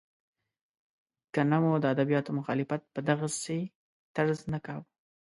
که 1.33 1.41
نه 1.51 1.57
مو 1.63 1.71
د 1.79 1.85
ادبیاتو 1.93 2.31
مخالفت 2.39 2.81
په 2.93 2.99
دغسې 3.09 3.59
طرز 4.15 4.39
نه 4.53 4.59
کاوه. 4.65 4.85